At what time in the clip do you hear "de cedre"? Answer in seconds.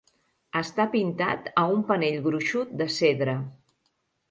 2.83-3.39